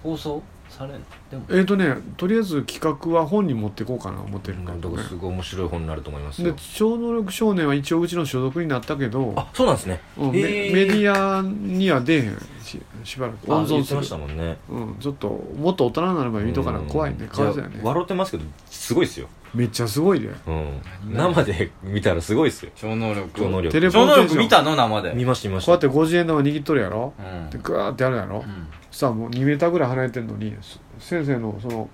[0.01, 0.41] 放送？
[0.69, 0.93] され
[1.29, 1.45] でも。
[1.49, 6.51] えっ、とねとりあえず企画は本に持っていこうかな思ってるから、だからすごい面白い本になると思いますよ。
[6.51, 9.33] で超能力少年は一応うちの所属になったけど。
[9.35, 10.01] あそうなんですね。
[10.17, 10.73] うんメへー。
[10.73, 12.37] メディアには出えへん
[12.69, 13.51] ししばらく。
[13.51, 13.75] あ温存する。
[13.75, 14.57] 言ってましたもんね。
[14.69, 17.25] うん、ちょっともっと大人になれば見とかな怖いね。
[17.25, 17.79] いそうやね。
[17.79, 19.27] い笑ってますけどすごいですよ。
[19.53, 20.81] めっちゃすごいでうん。
[21.11, 22.71] 生で見たらすごいっすよ。
[22.75, 23.29] 超能力。
[23.35, 23.71] 超能力。
[23.71, 24.37] テレポ超能ーテーション。
[24.37, 25.13] 力見たの生で。
[25.13, 25.77] 見ました見ました。
[25.77, 27.13] こうやって50円玉握っとるやろ？
[27.17, 27.49] うん。
[27.49, 28.37] でグワーってやるやろ？
[28.37, 28.67] うん。
[28.91, 31.89] さあもう2メーターぐらい離れてんのにす先生のその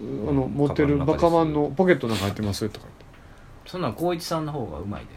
[0.00, 2.86] うあの持ってるバカマンのポケットの中入ってますとか
[3.66, 5.08] そんなん光一さんの方がうまいで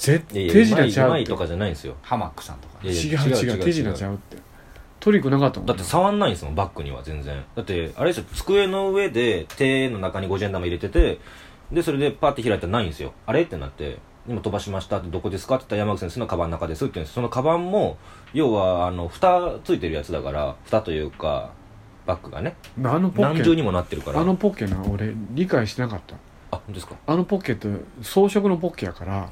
[0.00, 1.00] 絶いやいや手品ちゃうって。
[1.02, 1.94] うまいとかじゃないんですよ。
[2.00, 2.78] ハマックさんとか。
[2.82, 4.38] いやいや違う違う手品ちゃうって。
[4.98, 7.42] トリックなかったもんだって触んないんですもんバッグには全然。
[7.54, 11.18] だってあれですよ机の上で手の中に50円玉入れてて
[11.70, 13.12] でそれでパッて開いたらないんですよ。
[13.26, 17.96] あれってなって今飛ばしましたってどこですかって言ったら山口先生のカバンの中ですって言うんですそのカバンも
[18.34, 21.52] 要はあの蓋ついてるやつだから蓋というか
[22.06, 22.56] バッグがね。
[22.84, 24.20] あのポッケ何重にもなってるから。
[24.20, 26.16] あのポッケな俺理解してなかった。
[26.50, 26.96] あ本当ですか？
[27.06, 27.68] あのポッケって
[28.02, 29.30] 装飾のポッケやからはい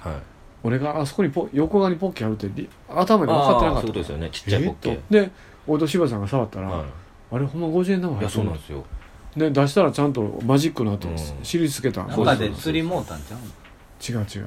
[0.62, 3.87] 俺があそこにポ横側にポッケあるってり頭で分かってなかった。
[3.87, 4.31] そうですよね。
[4.31, 5.01] ちっちゃいポッケえ？
[5.11, 5.31] ーで
[5.66, 6.85] 俺と柴さんが触ったら、は
[7.31, 8.31] あれほんま50円玉い、いや入ってる。
[8.31, 8.85] そうなんですよ。
[9.37, 11.16] で出したらちゃんとマジックの後うん。
[11.42, 13.38] 印つけた、なんかで釣りもうたんちゃう？
[14.01, 14.47] 違う違う。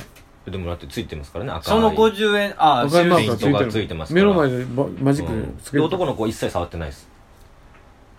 [0.51, 1.63] でもだってついてますからね赤い。
[1.65, 4.25] その50円あ赤いマークがついてますから。
[4.25, 7.07] 目の前でママジックつけてた、で男の子一切触ってないです。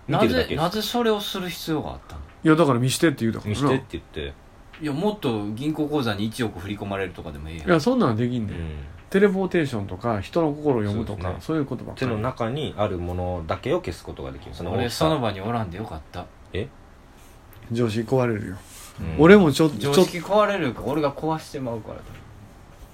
[0.06, 0.56] 見なてるだけです。
[0.56, 2.20] ぜなぜそれをする必要があったの？
[2.44, 3.60] いやだから見してって言うたからな。
[3.60, 4.34] 見してって言って
[4.82, 7.68] いやもっと銀行口座に1億振り込まれるとかでもいいやん。
[7.68, 8.58] いやそんなんできんね、、うん。
[8.58, 8.70] ん
[9.10, 11.44] テレポーテーションとか人の心を読むとかそうですね。
[11.46, 12.06] そういうことばっかり。
[12.06, 16.26] 手の中にあるものだけを消すことができるその俺大きさその場におらんでよかった。
[17.70, 18.56] 常識壊れるよ、
[19.00, 19.24] うん。
[19.24, 21.98] 俺もちょちょ常識壊れるか俺が壊してまうから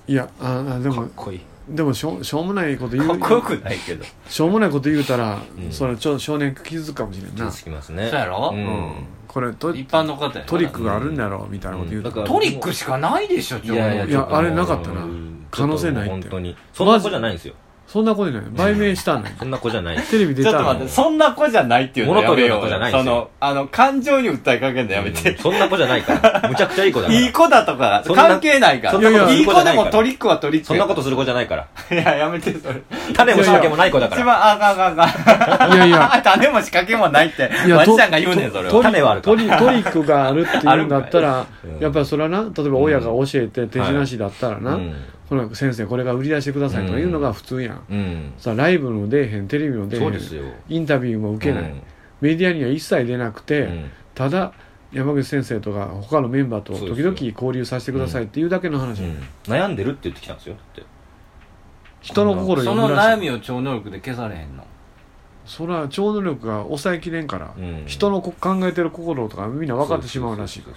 [0.06, 4.04] いやああでもかっこいいでもしょうしょうもないこと言う かっこよくないけど。
[4.28, 5.70] しょうもないこと言うたら、うん。
[5.72, 8.08] それちょ少年気づくかもしれんな、つきますね。
[8.10, 8.50] そうやろ？
[8.54, 8.58] うん。
[8.58, 8.92] うん
[9.28, 15.02] これト一般の方トリックがあるんだろうみたいなこと言うと、だからトリックしかないでしょいやいやいやあれなかったな。
[15.02, 15.44] うん。
[15.50, 16.10] 可能性ないって。
[16.10, 16.56] 本当に。
[16.72, 17.54] そんな子じゃないんですよ
[17.88, 18.42] そんなことない。
[18.54, 19.36] 売名したんだよ。
[19.40, 19.98] そんな子じゃない。
[19.98, 22.58] テレビ出ちょっと待って、そんな子じゃないっていうのやめよう物取るよう。
[22.58, 23.12] な子じゃないんですよ。
[23.14, 25.38] その、あの、感情に訴えかけるのやめうんて。
[25.38, 26.44] そんな子じゃないから。
[26.50, 27.18] むちゃくちゃいい子だから。
[27.18, 28.92] いい子だとか、そんな関係ないから。
[28.92, 30.66] そんなこといい子でもトリックはトリック。
[30.66, 31.66] そんなことする子じゃないから。
[31.90, 32.74] いや、やめて、それ。
[33.14, 34.20] 種も仕掛けもない子だから。
[34.20, 35.72] 一番、あかんあかんあかん。
[35.72, 36.20] いやいや。
[36.22, 38.70] 種も仕掛けもないって、いやマジちゃんが言うねん、それ。
[38.70, 39.24] 種はあるか。
[39.30, 44.94] トリトリックがあるっていうんだったらうんやっぱりそれはな例えば親が教えて手品師だったらな、うん
[45.28, 48.32] この先生これが売り出してくださいとか言うのが普通やん、うん。
[48.38, 50.12] さライブの出えへんテレビの出えへん
[50.68, 51.82] インタビューも受けない、うん。
[52.22, 53.90] メディアには一切出なくて、うん。
[54.14, 54.52] ただ
[54.90, 59.22] 山口先生とか他のメンバーと時々交流させてくださいっていうだけの話、うん。
[59.44, 60.54] 悩んでるって言ってきたんですよ。
[60.54, 60.82] だって。
[62.00, 64.64] 人の心をその悩みを超能力で消されへんの。
[65.44, 67.82] それは超能力が抑えきれんから、うん。
[67.84, 70.76] 人のこ考えてる心とかみんな分かってしまうらしいから。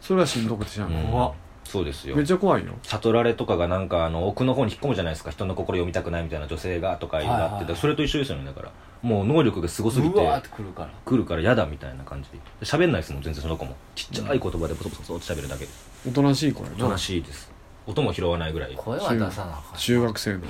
[0.00, 1.30] それはしんどくてしゃあない、うん
[1.66, 2.16] そうですよ。
[2.16, 5.30] めっちゃ怖いよ悟られとかがなんかあの奥の方に引っ込むじゃないですか。
[5.30, 8.72] 人の心読みたくないみたいな女性がとかいうのがあって、はいそれと一緒ですよねだから。
[9.02, 10.90] もう能力がすごすぎてうわーってくるから。
[11.04, 12.38] 来るから嫌だみたいな感じで。
[12.62, 13.76] 喋んないですもん全然その子も。
[13.94, 15.70] ちっちゃい言葉でボソボソボソって喋るだけで。
[16.08, 17.50] おとなしい子やおとななしいです。
[17.86, 18.74] 音も拾わないぐらい。
[18.76, 19.74] 声は出さなあか。
[19.74, 19.78] ん。
[19.78, 20.40] 中学生の。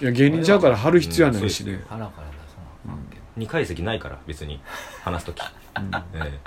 [0.00, 3.22] いや芸人ちゃうから貼る必要はないしね、うん腹から出さなあかんけど。
[3.36, 4.60] 二階席ないから別に。
[5.02, 5.42] 話す時、
[6.14, 6.40] え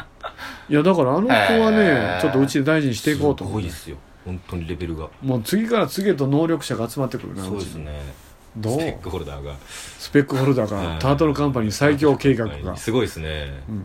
[0.69, 5.09] いやだからあの子はね、ちょっとうちで大事にえしていこうと思うすごいですよ本当にレベルが。
[5.21, 7.99] もう次から次へと能力者が集まってくるなそううですね。
[8.57, 8.73] どう？
[8.73, 9.55] スペックホルダーが。
[9.97, 13.63] スペックホルダーがタートルカンパニー最強計画が、すごいですね。
[13.69, 13.83] うん、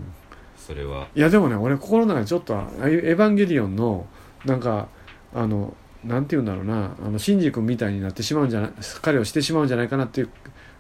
[0.57, 1.07] それは。
[1.15, 4.07] いやでもね俺心の中でちょっとああいうエヴァンゲリオンの
[4.45, 4.89] なんか
[5.35, 8.71] あのなんて言うんだろうなあのシンジ君みたいになってしまうんじゃない
[9.03, 10.31] 彼をしてしまうんじゃないかなっていう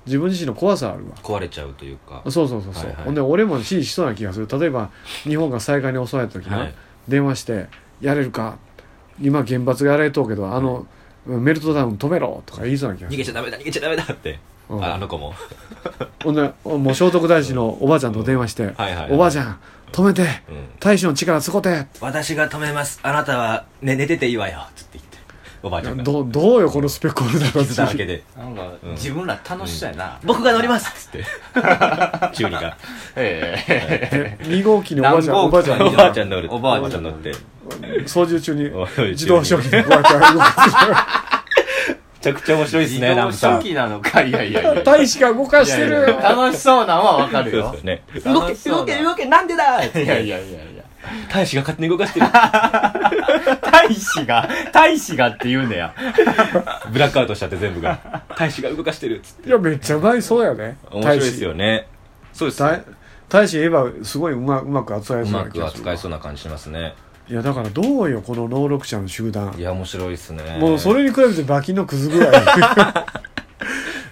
[0.06, 1.14] 自分自身の怖さあるわ。
[1.22, 2.22] 壊れちゃうというか。
[2.30, 3.04] そうそうそうそう、はいはい。
[3.04, 4.48] ほんで俺も指示しそうな気がする。
[4.50, 4.90] 例えば
[5.22, 6.74] 日本が災害に襲われた時な、はい。
[7.08, 7.68] 電話して
[8.00, 8.58] 「やれるか
[9.20, 10.86] 今原発がやられとうけどあの、
[11.26, 14.84] メルトダウン止めろ」とか言いそうな気が逃げちゃダメだ逃げちゃダメだって、うん。
[14.84, 15.34] ああの子も。
[16.22, 19.58] ほんでもう聖徳太子のおばあちゃんと電話して「はいはいおばあちゃん
[19.92, 20.26] 止めてうん。
[20.80, 23.00] 太子の力使って」私が止めます。
[23.02, 24.66] あなたは、ね、寝てていいわよ。
[24.74, 24.98] つって
[25.64, 26.04] おばあちゃんが。
[26.04, 28.22] どどうよこのスペックホルダー傷だらけで。
[28.36, 28.90] なんか、うん。
[28.92, 30.18] 自分ら楽しそうやな。
[30.22, 30.90] 僕が乗ります。
[30.90, 31.24] っつって。
[33.16, 34.38] ええ。
[34.42, 35.48] 2号機におばあちゃん何号機？
[35.48, 36.48] おばあちゃんおばあちゃん乗る。
[36.52, 37.32] おばあちゃん乗って。
[38.06, 41.34] 操縦中におい自動おばあちゃん動か
[42.18, 44.22] めちゃくちゃ面白いですね自動んなのか。
[44.22, 44.70] いやいやいや。
[44.74, 45.92] して太子が動かしてる。
[45.92, 47.64] よ楽しそうなんはわかるよ。
[47.64, 48.84] そうですよね。
[48.84, 50.73] 動け動け動け動けなんでだいやいやいやいや
[51.28, 52.26] 大使が勝手に動かしてる。
[53.62, 55.94] 大使が大使がって言うねや
[56.90, 57.98] ブラックアウトしちゃって全部が。
[58.36, 59.48] 大使が動かしてるっつって。
[59.48, 60.76] いやめっちゃうまいそうやね。
[60.90, 61.86] 面白いですよね。
[62.32, 62.84] そうですよ大
[63.28, 66.94] 大使言えばすごいうまうまく扱えそううまくな気がする扱えそうな感じしますね。
[67.28, 69.54] いやだからどうよこの能力者の集団。
[69.56, 70.58] いや面白いですね。
[70.60, 72.44] もうそれに比べて馬琴のクズぐらい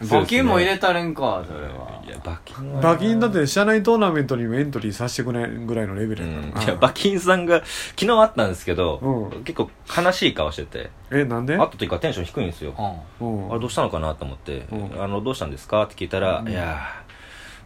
[0.03, 1.82] 募金も入れたれんかそれは
[2.25, 6.61] 馬金は馬金だって社内トーナメントにもエントリーさせてくれないぐらいのレベルうんやから。
[6.61, 9.45] な、いや馬金さんが昨日会ったんですけど、うん。
[9.45, 9.71] 結構
[10.03, 10.91] 悲しい顔してて。
[11.11, 11.57] えなんで？
[11.57, 12.75] 会った時からテンション低いんですよ。
[13.21, 13.45] うん。
[13.45, 15.03] うんあれどうしたのかなと思って「うん。
[15.03, 16.79] あのどうしたんですか?」って聞いたら「いや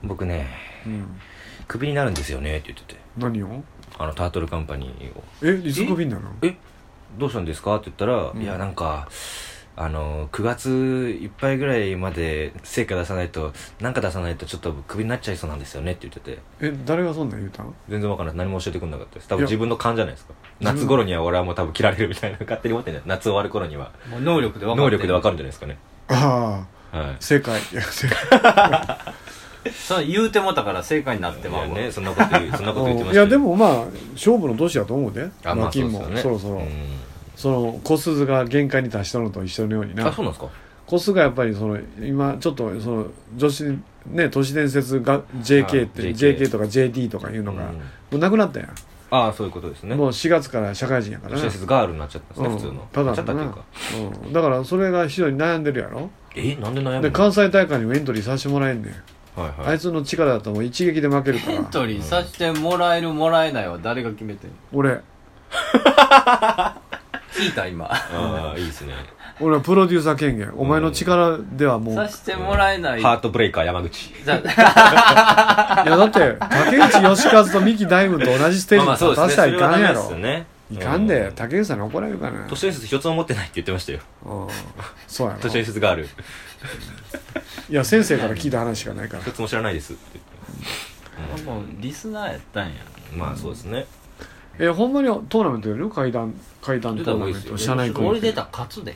[0.02, 0.48] ー僕ね
[0.86, 1.20] うん。
[1.68, 3.00] クビになるんですよね」って言ってて。
[3.18, 3.62] 何を？
[3.98, 5.24] あのタートルカンパニーを。
[5.42, 6.56] えいつクビになるのえ
[7.18, 8.42] どうしたんですかって言ったら、うん。
[8.42, 9.08] いやなんか
[9.78, 10.70] あの9月
[11.20, 16.38] いっぱいぐらいまで成果出さないとなんか出さないとちょっとクビになっちゃいそうなんですよねって言ってて。
[16.60, 17.74] え誰がそんなん言うたん？
[17.88, 18.26] 全然わかん。
[18.26, 19.28] ない何も教えてくれなかったです。
[19.28, 20.32] 多分自分の勘じゃないですか。
[20.60, 23.92] 夏頃には俺はもう多分切られるみたいな勝手に思ってんじゃない夏終わる頃には。
[24.10, 25.78] もう能力で分か能力でわかるるんじゃないですかね。
[26.08, 27.16] ああはい。
[27.20, 27.60] 正解。
[27.60, 28.98] いや正解。
[29.74, 33.84] そう言うてもたから正解になってまうねそんなこと言うそんなこと言ってましたいやでもまあ
[34.14, 35.22] 勝負の年だと思うで。
[35.22, 35.98] あまあ馬金も。
[36.02, 36.22] そうですよね。
[36.22, 36.66] そろそろ、うん
[37.36, 40.08] そのコスが限界に達したのと一緒のようにな。
[40.08, 40.50] あそうなんですか？
[40.86, 43.64] コスがやっぱりその今ちょっとその女子
[44.06, 47.76] ね都市伝説が JK って、はい JK, JK とか JD とかいうのが、うん。
[47.76, 48.70] もうなくなったやん、
[49.10, 49.96] ああそういうことですね。
[49.96, 51.34] もう4月から社会人やから。
[51.34, 52.88] な施設ガールになっちゃったんですね、普通の。
[52.92, 53.64] ただたってないうか。
[54.24, 56.08] うん、だからそれが非常に悩んでるやろ？
[56.36, 57.00] えなんで悩むの？
[57.02, 59.66] で関西大会にもエントリーさせてもらえんねん、はいはい。
[59.72, 64.56] あいつの力だともう一撃で負けるかエンらトリーさせてもらえるもらえないは誰が決めてんの？
[64.72, 65.00] 俺
[67.36, 67.86] 聞いた今。
[67.92, 68.94] ああいいですね。
[69.40, 70.52] 俺はプロデューサー権限。
[70.56, 73.02] お前の力ではもう、いさせてもらえない。
[73.02, 74.14] ハートブレイカー山口。
[74.24, 74.36] じゃ
[75.86, 80.10] やだって竹内義和と三木大夢と同じステージに立たせたらいかんやろ、
[80.70, 84.00] いかんで、う竹内さんに怒られるかな都市伝説一つも持ってないって言ってましたよ。
[84.24, 84.48] うん
[85.06, 86.04] そうやろ都市伝説ガール。
[86.04, 86.08] い
[87.74, 89.22] や先生から聞いた話しかないから。
[89.22, 91.42] 一つも知らないですって言って。
[91.44, 92.72] もうリスナーやったんや。
[93.14, 93.86] まあそうですね
[94.58, 97.56] えほんまにトーナメントやる階段階段トーナメント。
[97.56, 98.92] 社内コンペ俺出たら勝つで。
[98.92, 98.94] い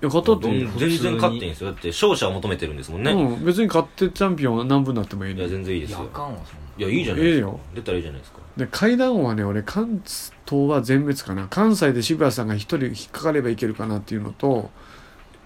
[0.00, 1.70] や勝ったっていいよ全然勝っていいんですよ。
[1.70, 3.44] だって勝者を求めてるんですもんね、うん。
[3.44, 5.34] 別に勝ってチャンピオンは何分になってもいい。
[5.34, 5.98] いやね全然いいですよ。
[5.98, 6.62] いやあかんわそんな。
[6.78, 7.36] いやいいじゃないですか。
[7.36, 7.60] ええよ。
[7.74, 11.46] 出たらいいじゃないですかで階段王はね俺関東は全滅かな。
[11.48, 14.70] 関西で渋谷さんが一人引っかかればいけるかなっていうのと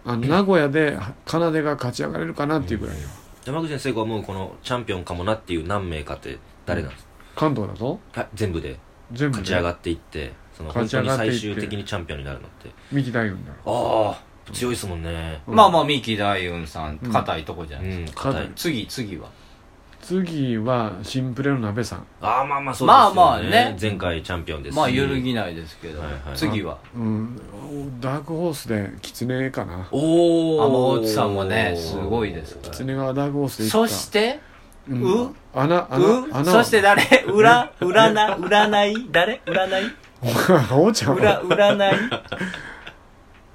[0.05, 3.09] あの名古屋で奏が勝ち上がれるかなっていうぐらいよ。
[3.45, 8.01] 山口先生が思うこのチャンピオンかもなっていう何名かって誰なんですか、関東だと？
[8.15, 8.79] あ全部で
[9.13, 12.71] 全部で勝ち上がっていってその本当に最終的にチャンピオンになるのって。
[12.93, 14.15] 三木大運だろ。
[14.15, 15.43] ああ強いですもんね。
[15.47, 15.55] うん。
[15.55, 18.53] まあまあ三木大雲さんうん硬いとこじゃうないですか、ん硬い。
[18.55, 19.29] 次次は？
[20.03, 22.07] 次はシンプレの鍋さん。
[22.21, 23.15] ああまあまあそうですよね。
[23.17, 23.77] まあまあね。
[23.81, 24.77] 前回チャンピオンですし。
[24.77, 26.79] まあ揺るぎないですけど、はいはい次は？
[26.95, 27.37] うん
[28.01, 29.89] ダークホースで狐かな。
[29.91, 32.55] おお天内さんもねすごいです。
[32.55, 34.39] から狐がダークホースでいったそして？
[34.89, 35.25] うん。
[35.27, 35.35] う？
[35.55, 37.03] 穴穴そして誰？
[37.29, 39.09] 裏占占い？
[39.11, 39.41] 誰？
[39.47, 39.93] 占い？
[40.73, 42.11] おちゃん裏占い？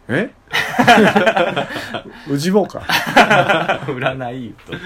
[0.09, 0.29] え？
[2.27, 2.79] 内棒か。
[3.87, 4.73] 占いと。
[4.73, 4.77] う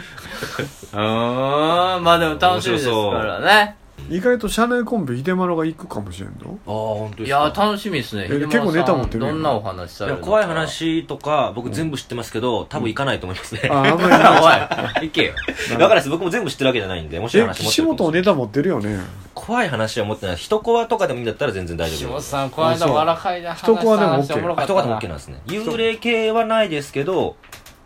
[0.96, 2.92] ーんまあでも楽しみですか
[3.24, 3.78] らね
[4.10, 7.38] 意外と社内コンペ秀丸が行くかもしれんのああ本当ですか。
[7.44, 8.26] いや楽しみですね。
[8.26, 10.32] え秀丸さん結構ネタ持ってるどんなお話さいやれるのか。
[10.32, 14.42] 怖い話とか僕全部知ってますけど、多分行かないと思いますね、ああんまりな
[15.02, 15.34] おい行けよ。
[15.72, 16.10] だからです。
[16.10, 19.00] 僕も全部知ってるわけじゃないんで面白いえ話持って岸るかもしれない本ネタ持ってるよね。
[19.34, 20.36] 怖い話は持ってない。
[20.38, 22.32] 一コアとかでもいいんだったら全然大丈下夫です。
[22.36, 25.42] 本さんこの間笑かいで話した一コアでも OK 話おもろかあ一コアでも OK なんですね。
[25.48, 27.36] 幽霊系はないですけど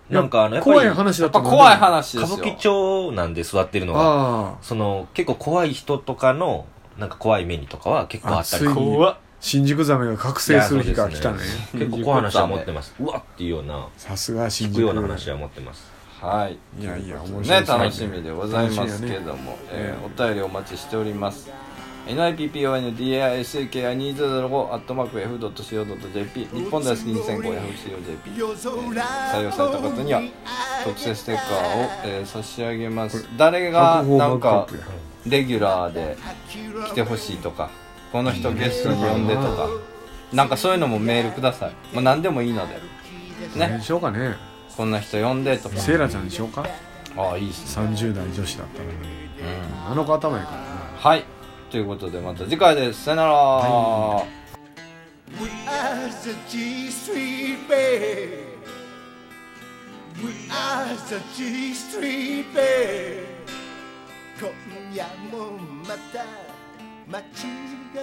[0.10, 2.38] なんかあのやっぱり怖い話だやった怖い話ですよ。
[2.38, 6.66] 歌舞伎町なんで育ってるのがその結構怖い人とかの
[6.98, 9.18] なんか怖い目にとかは結構あったり怖っ。
[9.42, 11.38] 新宿ザメが覚醒する日が来たね。
[11.38, 12.94] いやそうです結構怖い話は持ってます。
[13.00, 15.92] うわっていうようなさすが新聞く宿ような話は持ってます。
[16.22, 16.58] はい。
[16.78, 17.62] いやいや面白いね。
[17.62, 20.06] ね楽しみでございますけども、えー。
[20.06, 21.50] お便りお待ちしております
[22.08, 30.22] NIPPONDAISKI2005 アットマーク F.CO.JP 日本大好き 2500COJP 採用された方には
[30.84, 31.50] 特製ステッカーを、
[32.06, 33.26] えー差し上げます。
[33.38, 34.68] 誰がなんか
[35.26, 36.18] レギュラーで
[36.88, 37.70] 来てほしいとか
[38.12, 39.68] この人ゲストに呼んでとか
[40.34, 42.80] なんかそういうのもメールくださいもう何でもいいので
[43.60, 44.36] ねしようかね
[44.78, 46.66] こんな人呼んでとかセイラちゃんにしようか
[47.18, 47.78] ああいいっす。
[47.80, 48.86] ね30代女子だったら
[49.92, 50.64] あの子頭やからな
[50.98, 51.24] はい
[51.70, 54.26] ということでまた次回ですさよなら、
[55.40, 58.50] We are the G Street Band.
[60.18, 63.30] We are the G Street Band.
[64.40, 64.50] 今
[64.96, 65.52] 夜も
[65.88, 66.26] また
[67.08, 67.44] 街
[67.94, 68.02] が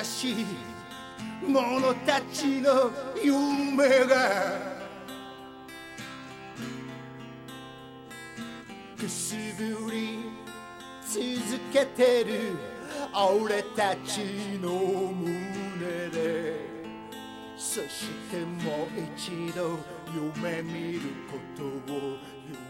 [0.00, 0.34] はみ出し
[1.46, 2.90] 者たちの
[3.22, 4.70] 夢が。
[8.98, 10.20] くすぶり
[11.06, 12.56] 続けてる
[13.12, 14.70] 俺たちの
[15.12, 16.70] 胸で。
[17.56, 19.78] そしてもう一度
[20.14, 22.16] 夢見ることを
[22.48, 22.69] 夢